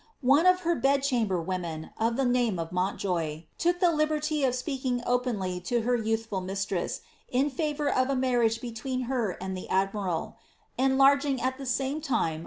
One 0.25 0.47
of 0.47 0.61
her 0.61 0.73
bedchamber 0.73 1.39
women, 1.39 1.91
of 1.99 2.15
the 2.15 2.25
name 2.25 2.57
of 2.57 2.71
Mountjoye, 2.71 3.45
took 3.59 3.79
the 3.79 3.91
liberty 3.91 4.43
of 4.43 4.55
speaking 4.55 5.03
openly 5.05 5.59
to 5.59 5.81
her 5.81 5.95
youthful 5.95 6.41
mistress 6.41 7.01
in 7.29 7.51
favour 7.51 7.87
of 7.87 8.09
a 8.09 8.15
marriage 8.15 8.61
between 8.61 9.01
her 9.01 9.37
and 9.39 9.55
the 9.55 9.69
admiral, 9.69 10.37
enlarging 10.75 11.39
at 11.39 11.59
the 11.59 11.67
same 11.67 12.01
time 12.01 12.19
'Lcti'e 12.19 12.19
Elizabeth. 12.29 12.39